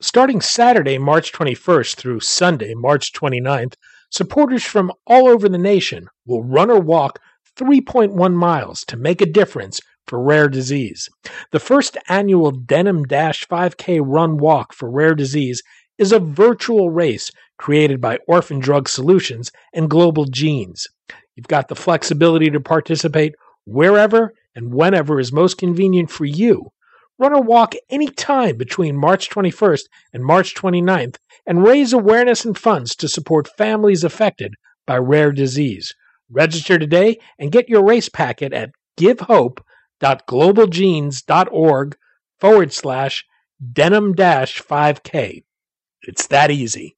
[0.00, 3.74] Starting Saturday, March 21st through Sunday, March 29th,
[4.12, 7.18] supporters from all over the nation will run or walk
[7.56, 11.08] 3.1 miles to make a difference for rare disease.
[11.50, 15.64] The first annual Denim Dash 5K Run Walk for Rare Disease
[15.98, 20.86] is a virtual race created by Orphan Drug Solutions and Global Genes.
[21.34, 23.34] You've got the flexibility to participate
[23.64, 26.70] wherever and whenever is most convenient for you
[27.18, 31.16] Run or walk any time between March 21st and March 29th
[31.46, 34.54] and raise awareness and funds to support families affected
[34.86, 35.92] by rare disease.
[36.30, 41.96] Register today and get your race packet at givehope.globalgenes.org
[42.38, 43.24] forward slash
[43.72, 45.42] denim dash 5K.
[46.02, 46.97] It's that easy.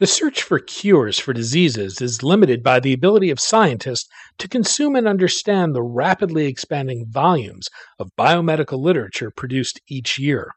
[0.00, 4.96] The search for cures for diseases is limited by the ability of scientists to consume
[4.96, 7.68] and understand the rapidly expanding volumes
[8.00, 10.50] of biomedical literature produced each year.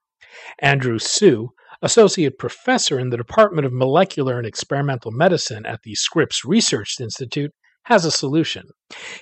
[0.59, 1.49] Andrew Su,
[1.83, 7.51] Associate Professor in the Department of Molecular and Experimental Medicine at the Scripps Research Institute,
[7.87, 8.63] has a solution.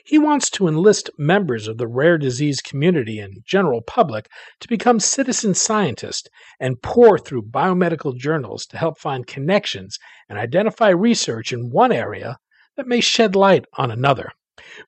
[0.03, 4.27] He wants to enlist members of the rare disease community and general public
[4.59, 6.27] to become citizen scientists
[6.59, 12.39] and pore through biomedical journals to help find connections and identify research in one area
[12.75, 14.31] that may shed light on another.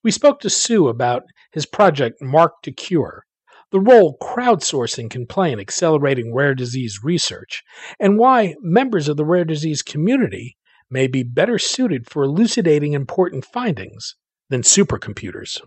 [0.03, 3.19] We spoke to Su about his project Mark2Cure,
[3.69, 7.63] the role crowdsourcing can play in accelerating rare disease research,
[7.99, 10.55] and why members of the rare disease community
[10.89, 14.15] may be better suited for elucidating important findings
[14.49, 15.61] than supercomputers.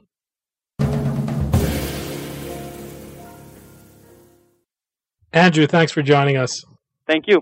[5.33, 6.65] Andrew, thanks for joining us.
[7.07, 7.41] Thank you.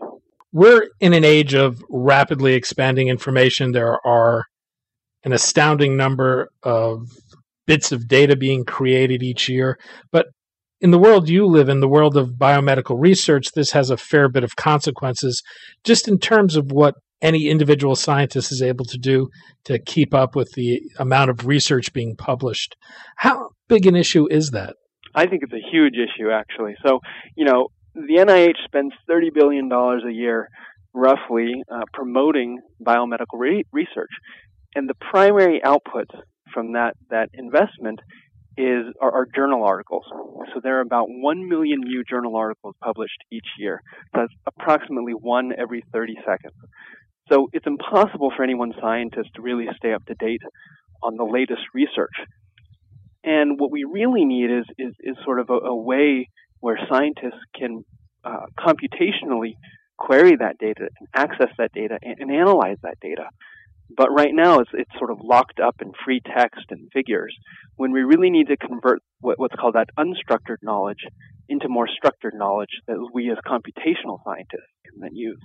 [0.53, 3.73] We're in an age of rapidly expanding information.
[3.73, 4.45] There are
[5.25, 7.09] an astounding number of
[7.67, 9.79] bits of data being created each year.
[10.11, 10.27] But
[10.81, 14.29] in the world you live in, the world of biomedical research, this has a fair
[14.29, 15.43] bit of consequences
[15.85, 19.29] just in terms of what any individual scientist is able to do
[19.65, 22.77] to keep up with the amount of research being published.
[23.17, 24.77] How big an issue is that?
[25.15, 26.77] I think it's a huge issue, actually.
[26.87, 27.01] So,
[27.37, 30.49] you know, the NIH spends $30 billion a year,
[30.95, 34.11] roughly, uh, promoting biomedical re- research.
[34.75, 36.09] And the primary output
[36.53, 38.01] from that, that investment
[38.57, 40.05] is are, are, journal articles.
[40.53, 43.81] So there are about 1 million new journal articles published each year.
[44.13, 46.55] That's approximately one every 30 seconds.
[47.31, 50.43] So it's impossible for any one scientist to really stay up to date
[51.03, 52.15] on the latest research.
[53.25, 56.31] And what we really need is, is, is sort of a, a, way
[56.61, 57.85] where scientists can
[58.25, 59.55] uh, computationally
[59.99, 63.29] query that data and access that data and, and, analyze that data.
[63.95, 67.35] But right now, it's, it's sort of locked up in free text and figures
[67.77, 71.05] when we really need to convert what, what's called that unstructured knowledge
[71.49, 75.41] into more structured knowledge that we as computational scientists can then use.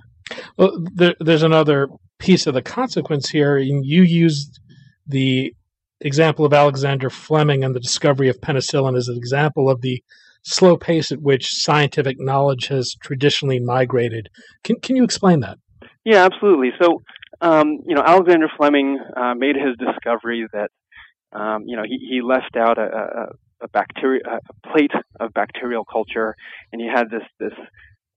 [0.58, 1.88] Well, there, there's another
[2.20, 3.58] piece of the consequence here.
[3.58, 4.60] And you used
[5.08, 5.54] the
[6.02, 10.04] example of Alexander Fleming and the discovery of penicillin as an example of the
[10.44, 14.30] slow pace at which scientific knowledge has traditionally migrated.
[14.64, 15.58] Can, can you explain that?
[16.04, 16.72] Yeah, absolutely.
[16.82, 17.02] So,
[17.40, 20.70] um, you know, Alexander Fleming uh, made his discovery that,
[21.32, 25.86] um, you know, he, he left out a, a, a bacteria, a plate of bacterial
[25.86, 26.36] culture,
[26.72, 27.54] and he had this this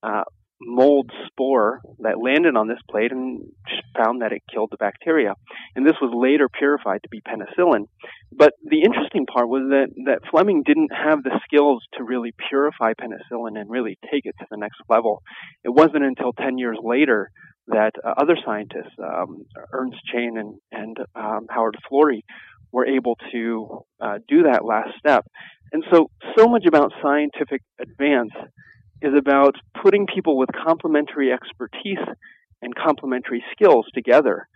[0.02, 0.24] uh,
[0.60, 3.42] mold spore that landed on this plate and
[3.96, 5.34] found that it killed the bacteria.
[5.74, 7.86] And this was later purified to be penicillin.
[8.32, 12.92] But the interesting part was that, that Fleming didn't have the skills to really purify
[12.94, 15.22] penicillin and really take it to the next level.
[15.64, 17.30] It wasn't until 10 years later
[17.68, 22.22] that uh, other scientists, um, Ernst Chain and, and um, Howard Florey,
[22.72, 25.24] were able to uh, do that last step.
[25.72, 28.32] And so, so much about scientific advance
[29.02, 32.04] is about putting people with complementary expertise
[32.62, 34.48] and complementary skills together.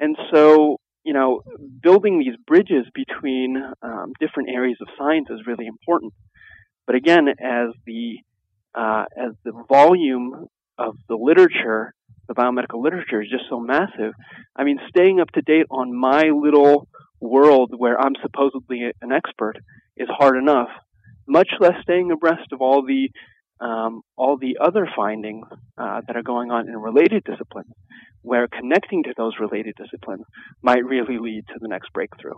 [0.00, 1.42] And so, you know,
[1.82, 6.12] building these bridges between um, different areas of science is really important.
[6.86, 8.18] But again, as the
[8.74, 10.46] uh, as the volume
[10.78, 11.92] of the literature,
[12.26, 14.14] the biomedical literature is just so massive.
[14.56, 16.88] I mean, staying up to date on my little
[17.20, 19.58] world where I'm supposedly an expert
[19.96, 20.70] is hard enough.
[21.26, 23.10] much less staying abreast of all the
[23.62, 25.46] um, all the other findings
[25.78, 27.72] uh, that are going on in related disciplines,
[28.22, 30.24] where connecting to those related disciplines
[30.62, 32.32] might really lead to the next breakthrough.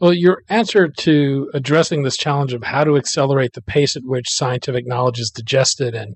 [0.00, 4.26] Well, your answer to addressing this challenge of how to accelerate the pace at which
[4.30, 6.14] scientific knowledge is digested and,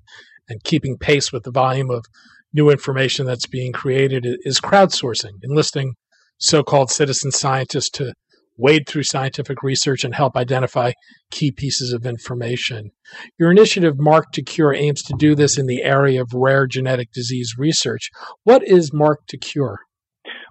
[0.48, 2.04] and keeping pace with the volume of
[2.52, 5.92] new information that's being created is crowdsourcing, enlisting
[6.38, 8.14] so called citizen scientists to
[8.58, 10.93] wade through scientific research and help identify
[11.31, 12.90] key pieces of information.
[13.38, 18.10] Your initiative, Mark2Cure, aims to do this in the area of rare genetic disease research.
[18.44, 19.76] What is Mark2Cure?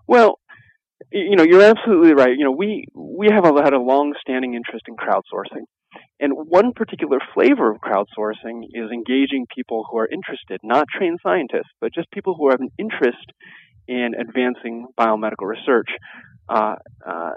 [0.07, 0.39] Well,
[1.11, 2.35] you know, you're absolutely right.
[2.37, 5.63] You know, we we have had a long-standing interest in crowdsourcing.
[6.19, 11.71] And one particular flavor of crowdsourcing is engaging people who are interested, not trained scientists,
[11.79, 13.25] but just people who have an interest
[13.87, 15.89] in advancing biomedical research.
[16.49, 16.75] Uh,
[17.05, 17.31] uh,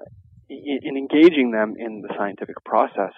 [0.50, 3.12] in engaging them in the scientific process.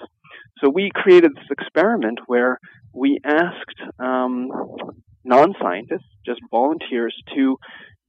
[0.59, 2.59] So we created this experiment where
[2.95, 4.49] we asked um,
[5.25, 7.57] non-scientists, just volunteers, to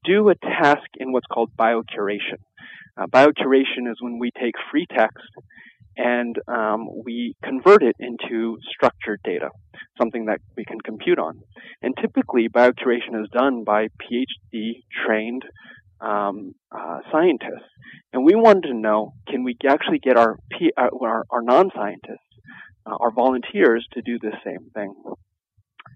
[0.03, 2.39] do a task in what's called biocuration.
[2.97, 5.29] Uh, biocuration is when we take free text
[5.95, 9.49] and um, we convert it into structured data,
[9.97, 11.39] something that we can compute on.
[11.81, 15.43] And typically, biocuration is done by PhD trained
[16.03, 17.69] um, uh, scientists,
[18.11, 20.37] and we wanted to know: can we actually get our
[20.77, 22.29] uh, our, our non-scientists,
[22.85, 24.93] uh, our volunteers, to do the same thing?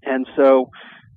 [0.04, 0.70] And so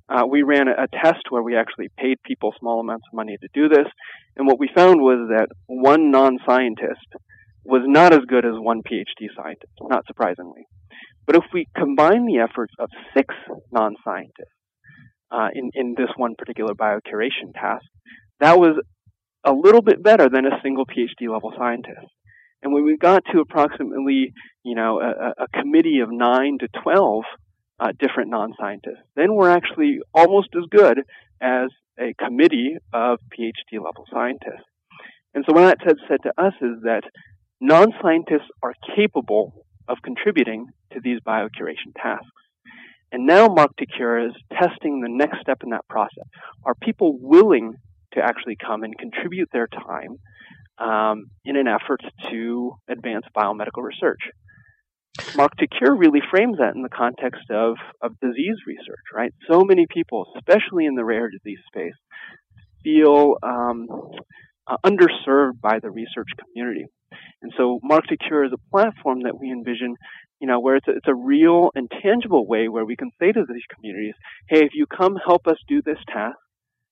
[0.09, 3.37] uh, we ran a, a, test where we actually paid people small amounts of money
[3.39, 3.87] to do this,
[4.35, 7.07] and what we found was that one non-scientist
[7.63, 10.65] was not as good as one PhD scientist, not surprisingly.
[11.25, 13.33] But if we combine the efforts of six
[13.71, 14.57] non-scientists
[15.31, 17.85] uh, in, in this one particular biocuration task,
[18.41, 18.81] that was
[19.43, 22.07] a little bit better than a single PhD level scientist.
[22.61, 24.33] And when we got to approximately,
[24.63, 27.23] you know, a, a committee of nine to 12
[27.79, 30.99] uh, different non-scientists, then we're actually almost as good
[31.41, 34.65] as a committee of PhD level scientists.
[35.33, 37.03] And so what that said, said to us is that
[37.59, 42.27] non-scientists are capable of contributing to these biocuration tasks.
[43.11, 46.25] And now Mark2Cure is testing the next step in that process.
[46.63, 47.75] Are people willing
[48.13, 50.17] to actually come and contribute their time
[50.77, 54.19] um, in an effort to advance biomedical research.
[55.19, 59.33] Mark2Cure really frames that in the context of, of disease research, right?
[59.49, 61.93] So many people, especially in the rare disease space,
[62.83, 63.87] feel um,
[64.67, 66.85] uh, underserved by the research community.
[67.41, 69.95] And so Mark2Cure is a platform that we envision,
[70.39, 73.31] you know, where it's a, it's a real and tangible way where we can say
[73.31, 74.15] to these communities,
[74.47, 76.37] hey, if you come help us do this task,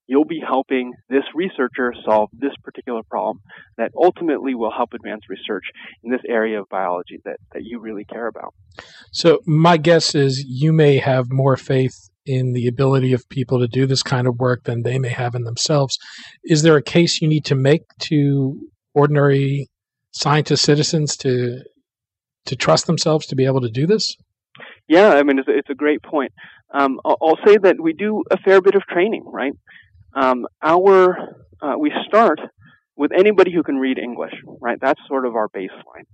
[0.10, 3.40] you'll be helping this researcher solve this particular problem
[3.78, 5.66] that ultimately will help advance research
[6.04, 8.54] in this area of biology that, that you really care about.
[9.12, 13.68] So, my guess is you may have more faith in the ability of people to
[13.68, 15.98] do this kind of work than they may have in themselves.
[16.44, 18.60] Is there a case you need to make to
[18.96, 19.68] ordinary
[20.12, 21.62] scientist citizens to
[22.46, 24.16] to trust themselves to be able to do this?
[24.88, 26.32] Yeah, I mean, it's a, it's a great point.
[26.74, 29.54] Um, I'll, I'll, say that we do a fair bit of training, right?
[30.16, 31.18] Um, our
[31.62, 32.40] uh, we start
[32.96, 34.78] with anybody who can read English, right?
[34.82, 36.06] That's sort of our baseline.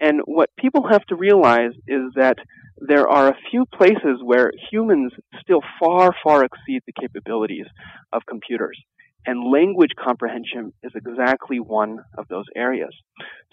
[0.00, 2.38] And what people have to realize is that
[2.78, 7.66] there are a few places where humans still far, far exceed the capabilities
[8.12, 8.78] of computers.
[9.26, 12.94] And language comprehension is exactly one of those areas.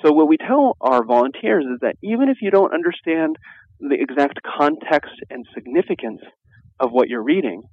[0.03, 3.37] So what we tell our volunteers is that even if you don't understand
[3.79, 6.21] the exact context and significance
[6.79, 7.63] of what you're reading,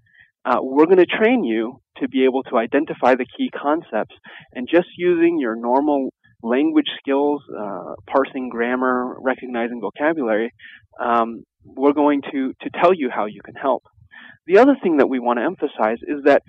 [0.48, 4.14] uh, we're going to train you to be able to identify the key concepts
[4.52, 6.10] and just using your normal
[6.42, 10.52] language skills, uh, parsing grammar, recognizing vocabulary,
[11.00, 13.82] um, we're going to, to tell you how you can help.
[14.46, 16.42] The other thing that we want to emphasize is that,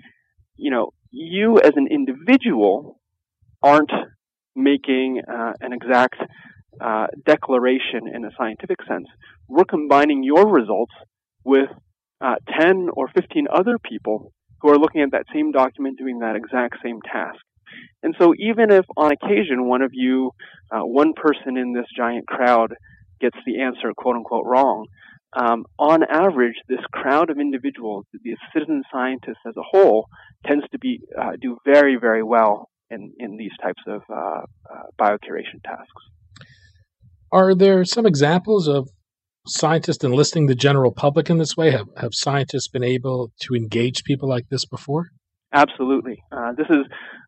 [0.56, 3.00] you know, you as an individual
[3.62, 3.92] aren't
[4.56, 6.16] making uh, an exact
[6.80, 9.06] uh, declaration in a scientific sense.
[9.48, 10.92] We're combining your results
[11.44, 11.68] with
[12.20, 16.36] uh, 10 or 15 other people who are looking at that same document doing that
[16.36, 17.40] exact same task.
[18.02, 20.32] And so even if on occasion one of you,
[20.70, 22.74] uh, one person in this giant crowd
[23.20, 24.86] gets the answer quote unquote wrong,
[25.32, 30.06] um, on average, this crowd of individuals, the citizen scientists as a whole,
[30.44, 34.82] tends to be uh, do very, very well in, in these types of uh, uh
[35.00, 36.02] biocuration tasks.
[37.30, 38.88] Are there some examples of
[39.46, 41.70] scientists enlisting the general public in this way?
[41.70, 45.10] Have, have scientists been able to engage people like this before?
[45.52, 46.22] Absolutely.
[46.30, 46.86] Uh, this is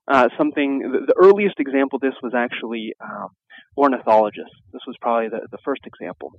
[0.09, 3.29] uh, something, the, the, earliest example this was actually um,
[3.77, 4.55] ornithologists.
[4.73, 6.33] This was probably the, the first example,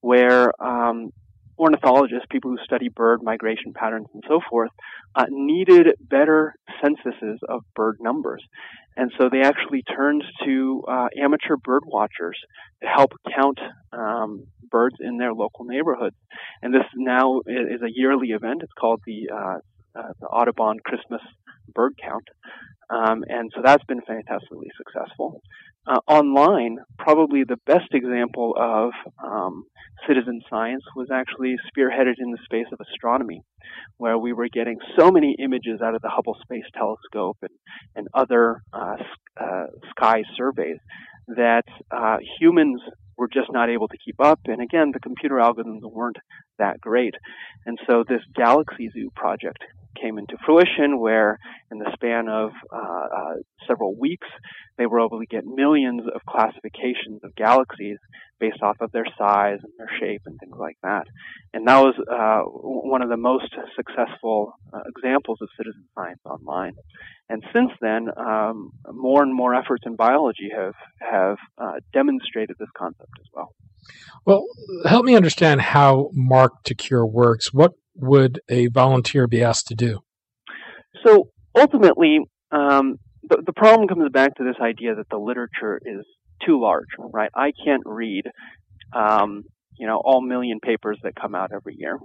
[0.00, 1.10] where um,
[1.58, 4.70] ornithologists, people who study bird migration patterns and so forth,
[5.14, 8.42] uh, needed better censuses of bird numbers.
[8.96, 12.38] And so they actually turned to uh, amateur bird watchers
[12.82, 13.58] to help count
[13.92, 16.16] um, birds in their local neighborhoods.
[16.62, 18.62] And this now is a yearly event.
[18.62, 19.58] It's called the, uh,
[19.98, 21.20] uh the Audubon Christmas
[21.74, 22.24] Bird Count.
[22.88, 25.42] Um, and so that's been fantastically successful.
[25.88, 28.90] Uh, online, probably the best example of
[29.24, 29.64] um,
[30.08, 33.40] citizen science was actually spearheaded in the space of astronomy,
[33.96, 37.52] where we were getting so many images out of the Hubble Space Telescope and,
[37.94, 38.96] and other uh,
[39.40, 40.78] uh, sky surveys
[41.28, 42.80] that uh, humans
[43.16, 44.40] were just not able to keep up.
[44.46, 46.18] And again, the computer algorithms weren't
[46.58, 47.14] that great.
[47.64, 49.58] And so this Galaxy Zoo project
[50.00, 51.38] came into fruition, where
[51.70, 53.34] in the span of uh, uh,
[53.66, 54.28] several weeks,
[54.78, 57.98] they were able to get millions of classifications of galaxies
[58.38, 61.06] based off of their size and their shape and things like that.
[61.54, 66.74] And that was uh, one of the most successful uh, examples of citizen science online.
[67.28, 72.68] And since then, um, more and more efforts in biology have have uh, demonstrated this
[72.76, 73.52] concept as well.
[74.24, 74.46] Well,
[74.84, 77.52] help me understand how Mark to Cure works.
[77.52, 80.00] What would a volunteer be asked to do?
[81.04, 82.96] So ultimately, um,
[83.28, 86.04] the, the problem comes back to this idea that the literature is
[86.44, 87.30] too large, right?
[87.34, 88.24] I can't read,
[88.92, 89.44] um,
[89.78, 91.98] you know, all million papers that come out every year.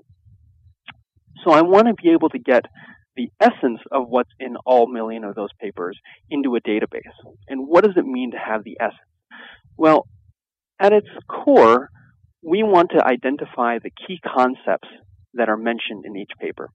[1.43, 2.65] So I want to be able to get
[3.15, 5.99] the essence of what's in all million of those papers
[6.29, 7.11] into a database.
[7.47, 8.99] And what does it mean to have the essence?
[9.77, 10.07] Well,
[10.79, 11.89] at its core,
[12.43, 14.87] we want to identify the key concepts
[15.33, 16.69] that are mentioned in each paper.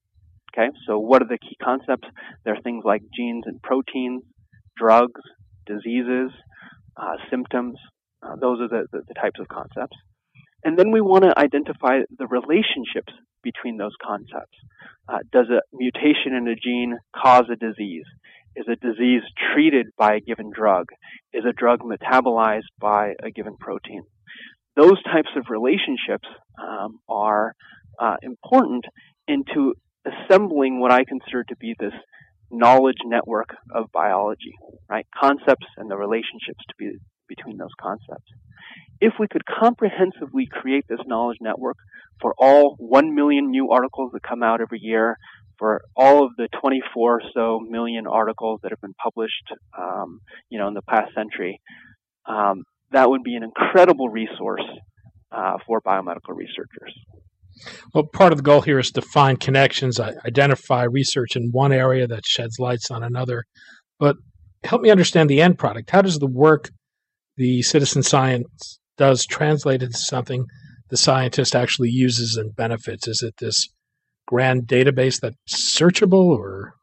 [0.52, 2.08] Okay, so what are the key concepts?
[2.44, 4.22] There are things like genes and proteins,
[4.76, 5.20] drugs,
[5.66, 6.30] diseases,
[6.96, 7.78] uh, symptoms.
[8.22, 9.96] Uh, those are the, the, the types of concepts.
[10.64, 13.12] And then we want to identify the relationships
[13.46, 14.58] between those concepts.
[15.08, 18.04] Uh, does a mutation in a gene cause a disease?
[18.56, 19.22] Is a disease
[19.54, 20.86] treated by a given drug?
[21.32, 24.02] Is a drug metabolized by a given protein?
[24.74, 26.28] Those types of relationships
[26.60, 27.54] um, are
[28.00, 28.84] uh, important
[29.28, 29.74] into
[30.04, 31.94] assembling what I consider to be this
[32.50, 34.54] knowledge network of biology,
[34.90, 35.06] right?
[35.14, 36.90] Concepts and the relationships to be
[37.28, 38.30] between those concepts.
[39.00, 41.76] If we could comprehensively create this knowledge network
[42.20, 45.16] for all 1 million new articles that come out every year,
[45.58, 50.58] for all of the 24 or so million articles that have been published, um, you
[50.58, 51.60] know, in the past century,
[52.26, 54.64] um, that would be an incredible resource
[55.32, 56.92] uh, for biomedical researchers.
[57.94, 62.06] Well, part of the goal here is to find connections, identify research in one area
[62.06, 63.44] that sheds lights on another.
[63.98, 64.16] But
[64.64, 65.90] help me understand the end product.
[65.90, 66.68] How does the work
[67.36, 70.46] the citizen science does translate into something
[70.88, 73.08] the scientist actually uses and benefits?
[73.08, 73.68] Is it this
[74.26, 76.74] grand database that's searchable or?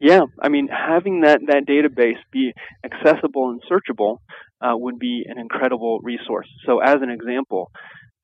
[0.00, 2.52] Yeah, I mean, having that, that database be
[2.84, 4.18] accessible and searchable
[4.60, 6.48] uh, would be an incredible resource.
[6.66, 7.70] So, as an example,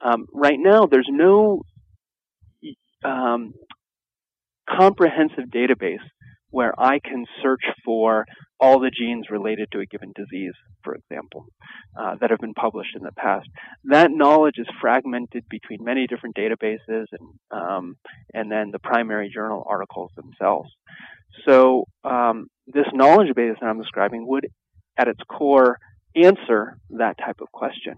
[0.01, 1.63] um, right now, there's no
[3.05, 3.55] um,
[4.69, 5.99] comprehensive database
[6.55, 8.27] where I can search for
[8.61, 10.53] all the genes related to a given disease,
[10.85, 11.47] for example,
[11.99, 13.49] uh, that have been published in the past.
[13.87, 17.97] That knowledge is fragmented between many different databases and um,
[18.33, 20.71] and then the primary journal articles themselves.
[21.45, 24.47] So um, this knowledge base that I'm describing would,
[24.97, 25.79] at its core,
[26.15, 27.95] answer that type of question.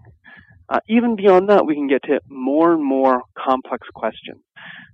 [0.67, 4.41] Uh, even beyond that, we can get to more and more complex questions.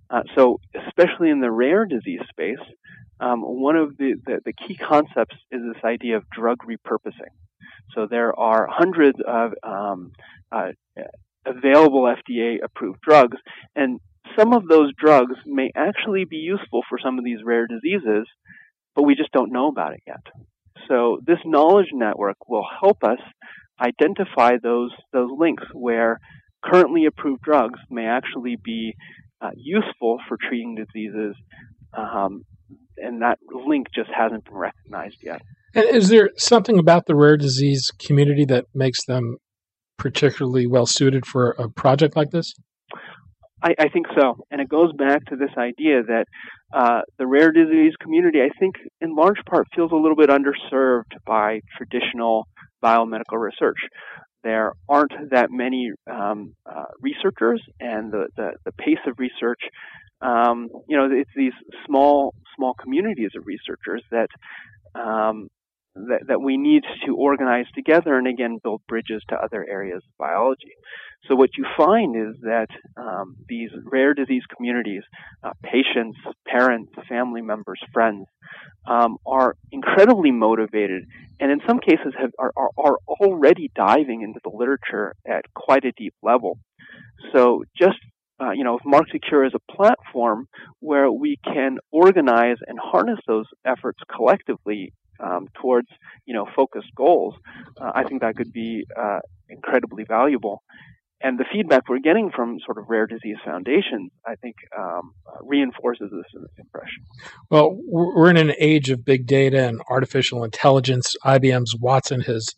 [0.10, 2.64] Uh, so, especially in the rare disease space,
[3.20, 7.34] um, one of the, the, the, key concepts is this idea of drug repurposing.
[7.96, 10.12] So, there are hundreds of um,
[10.52, 10.72] uh,
[11.46, 13.38] available FDA approved drugs,
[13.76, 14.00] and
[14.38, 18.28] some of those drugs may actually be useful for some of these rare diseases,
[18.96, 20.26] but we just don't know about it yet.
[20.88, 23.20] So, this knowledge network will help us
[23.80, 26.20] identify those those links where
[26.64, 28.96] currently approved drugs may actually be
[29.42, 31.36] uh, useful for treating diseases,
[31.94, 32.44] um,
[32.98, 35.42] and that link just hasn't been recognized yet.
[35.76, 39.38] And is there something about the rare disease community that makes them
[39.98, 42.54] particularly well suited for a project like this?
[43.64, 46.26] I, I, think so, and it goes back to this idea that
[46.74, 51.14] uh, the rare disease community, I think, in large part, feels a little bit underserved
[51.26, 52.46] by traditional
[52.84, 53.78] biomedical research.
[54.44, 59.62] There aren't that many um, uh, researchers, and the, the, the, pace of research,
[60.24, 61.54] um, you know, it's these
[61.86, 64.30] small small communities of researchers that
[64.96, 65.50] um,
[65.96, 70.18] that, that we need to organize together and again build bridges to other areas of
[70.18, 70.74] biology.
[71.28, 75.04] So what you find is that um, these rare disease communities,
[75.44, 78.26] uh, patients, parents, family members, friends,
[78.86, 81.06] um, are incredibly motivated,
[81.40, 85.86] and in some cases have, are, are, are already diving into the literature at quite
[85.86, 86.58] a deep level.
[87.34, 88.00] So just
[88.44, 90.48] uh, you know, if Mark2Cure is a platform
[90.80, 95.88] where we can organize and harness those efforts collectively um, towards,
[96.26, 97.36] you know, focused goals.
[97.80, 99.20] Uh, I think that could be uh,
[99.50, 100.64] incredibly valuable.
[101.22, 105.38] And the feedback we're getting from sort of rare disease foundations, I think, um, uh,
[105.42, 107.04] reinforces this, impression.
[107.50, 111.16] Well, we're in an age of big data and artificial intelligence.
[111.24, 112.50] IBM's Watson has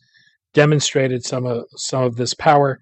[0.52, 2.80] demonstrated some of some of this power.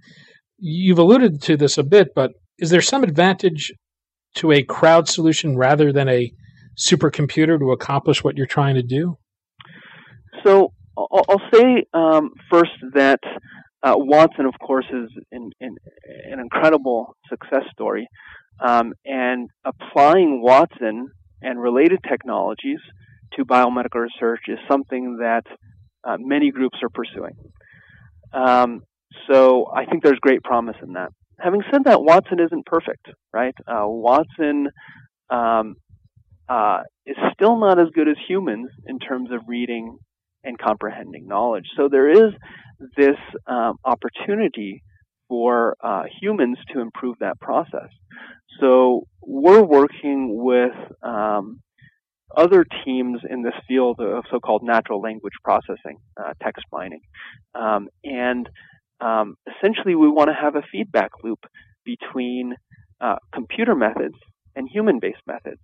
[0.59, 3.73] You've alluded to this a bit, but is there some advantage
[4.37, 6.33] to a crowd solution rather than a
[6.77, 9.17] supercomputer to accomplish what you're trying to do?
[10.45, 13.21] So I'll say um, first that
[13.83, 15.79] uh, Watson, of course, is an
[16.41, 18.09] incredible success story,
[18.61, 21.09] um, and applying Watson
[21.43, 22.79] and related technologies
[23.37, 25.45] to biomedical research is something that
[26.05, 27.35] uh, many groups are pursuing.
[28.33, 28.83] Um,
[29.31, 33.55] so I think there's great promise in that having said that, Watson isn't perfect, right?
[33.67, 34.69] Uh, Watson
[35.31, 35.77] um,
[36.49, 39.99] uh, is still not as good as humans in terms of reading
[40.43, 41.65] and comprehending knowledge.
[41.77, 42.33] So there is
[42.97, 44.83] this um, opportunity
[45.29, 47.89] for uh, humans to improve that process.
[48.61, 50.73] So we're working with
[51.03, 51.61] um,
[52.37, 57.01] other teams in this field of so-called natural language processing, uh, text mining,
[57.55, 58.49] um, and
[59.01, 61.41] um, essentially we want to have a feedback loop
[61.85, 62.55] between
[63.01, 64.15] uh, computer methods
[64.57, 65.61] and human-based methods,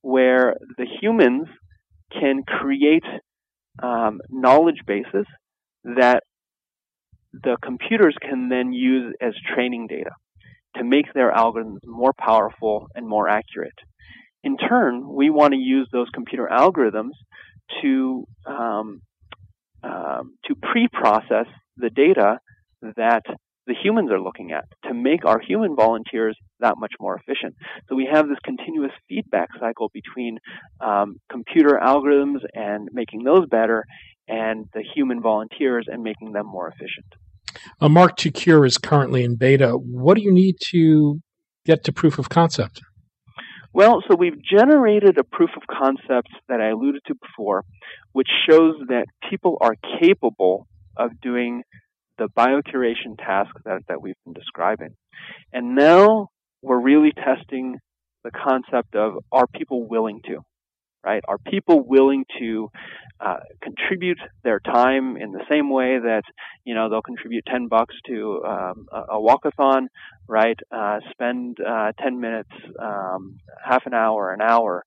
[0.00, 1.48] where the humans
[2.12, 3.04] can create
[3.82, 5.26] um, knowledge bases
[5.84, 6.22] that
[7.32, 10.10] the computers can then use as training data
[10.76, 13.78] to make their algorithms more powerful and more accurate.
[14.44, 17.12] In turn, we want to use those computer algorithms
[17.82, 19.02] to um,
[19.82, 22.40] um, to pre-process the data
[22.96, 23.22] that
[23.66, 27.54] the humans are looking at to make our human volunteers that much more efficient.
[27.88, 30.38] So we have this continuous feedback cycle between
[30.80, 33.84] um, computer algorithms and making those better
[34.26, 37.06] and the human volunteers and making them more efficient.
[37.80, 39.72] Uh, Mark2Cure is currently in beta.
[39.72, 41.20] What do you need to
[41.64, 42.80] get to proof of concept?
[43.74, 47.64] Well, so we've generated a proof of concept that I alluded to before,
[48.12, 51.62] which shows that people are capable of doing
[52.18, 54.94] the biocuration task that, that we've been describing.
[55.52, 56.28] And now
[56.62, 57.78] we're really testing
[58.24, 60.40] the concept of are people willing to,
[61.04, 61.22] right?
[61.28, 62.70] Are people willing to
[63.20, 66.22] uh, contribute their time in the same way that,
[66.64, 69.86] you know, they'll contribute 10 bucks to um, a, a walkathon,
[70.28, 70.58] right?
[70.70, 72.50] Uh, spend uh, 10 minutes,
[72.80, 74.84] um, half an hour, an hour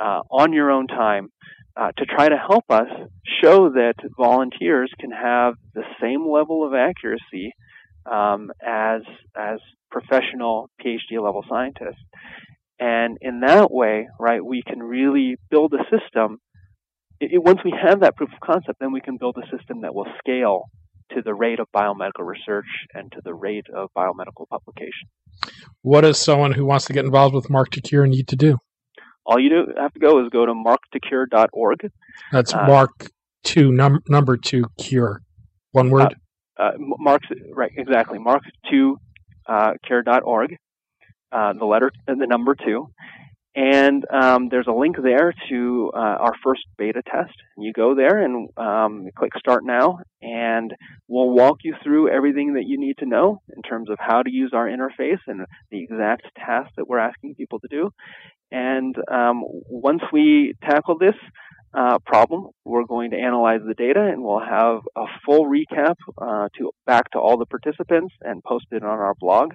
[0.00, 1.30] uh, on your own time
[1.76, 2.88] uh, to try to help us
[3.42, 7.52] show that volunteers can have the same level of accuracy
[8.10, 9.02] um, as
[9.36, 9.58] as
[9.90, 12.02] professional PhD level scientists.
[12.78, 16.38] And in that way, right, we can really build a system.
[17.20, 19.82] It, it, once we have that proof of concept, then we can build a system
[19.82, 20.64] that will scale
[21.14, 25.08] to the rate of biomedical research and to the rate of biomedical publication.
[25.82, 28.58] What does someone who wants to get involved with Mark to need to do?
[29.30, 31.90] All you do, have to go is go to mark2cure.org.
[32.32, 33.10] That's uh, mark
[33.44, 35.22] two num- number two cure,
[35.70, 36.16] one word.
[36.58, 37.22] Uh, uh, mark
[37.54, 38.98] right exactly mark two
[39.46, 40.56] uh, cure.org.
[41.32, 42.90] Uh, the letter and the number two,
[43.54, 47.34] and um, there's a link there to uh, our first beta test.
[47.58, 50.72] You go there and um, click Start Now, and
[51.08, 54.30] we'll walk you through everything that you need to know in terms of how to
[54.30, 57.90] use our interface and the exact tasks that we're asking people to do.
[58.52, 61.14] And um, once we tackle this
[61.72, 66.48] uh, problem, we're going to analyze the data and we'll have a full recap uh,
[66.56, 69.52] to back to all the participants and post it on our blog.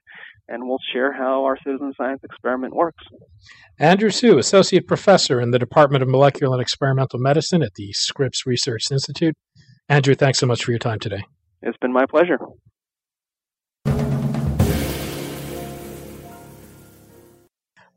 [0.47, 3.03] And we'll share how our citizen science experiment works.
[3.79, 8.45] Andrew Su, Associate Professor in the Department of Molecular and Experimental Medicine at the Scripps
[8.45, 9.35] Research Institute.
[9.89, 11.23] Andrew, thanks so much for your time today.
[11.61, 12.37] It's been my pleasure.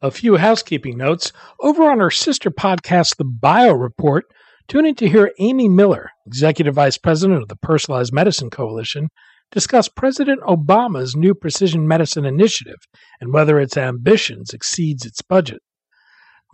[0.00, 1.32] A few housekeeping notes.
[1.58, 4.26] Over on our sister podcast, The Bio Report,
[4.68, 9.08] tune in to hear Amy Miller, Executive Vice President of the Personalized Medicine Coalition,
[9.50, 12.78] discuss President Obama's new precision medicine initiative
[13.20, 15.62] and whether its ambitions exceeds its budget.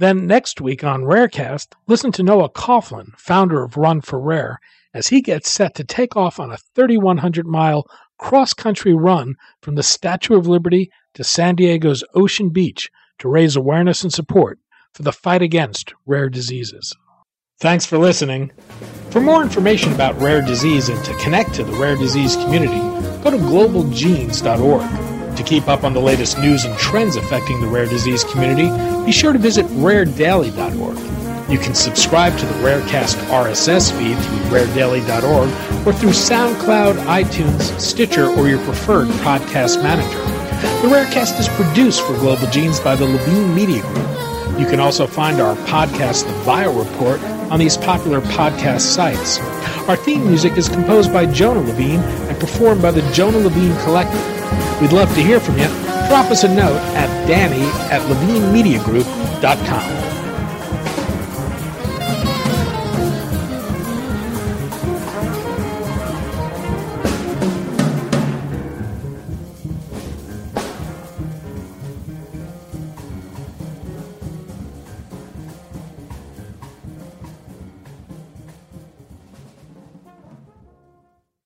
[0.00, 4.58] Then next week on Rarecast, listen to Noah Coughlin, founder of Run for Rare,
[4.94, 7.84] as he gets set to take off on a 3,100 mile
[8.18, 13.56] cross country run from the Statue of Liberty to San Diego's Ocean Beach to raise
[13.56, 14.58] awareness and support
[14.92, 16.94] for the fight against rare diseases.
[17.60, 18.50] Thanks for listening.
[19.10, 22.78] For more information about rare disease and to connect to the rare disease community,
[23.22, 25.36] go to globalgenes.org.
[25.36, 28.70] To keep up on the latest news and trends affecting the rare disease community,
[29.04, 31.50] be sure to visit raredaily.org.
[31.50, 38.28] You can subscribe to the Rarecast RSS feed through raredaily.org or through SoundCloud, iTunes, Stitcher,
[38.28, 40.43] or your preferred podcast manager.
[40.82, 44.08] The Rarecast is produced for Global Genes by the Levine Media Group.
[44.58, 49.38] You can also find our podcast, The Bio Report, on these popular podcast sites.
[49.88, 54.20] Our theme music is composed by Jonah Levine and performed by the Jonah Levine Collective.
[54.80, 55.66] We'd love to hear from you.
[56.08, 60.13] Drop us a note at danny at levinemediagroup.com.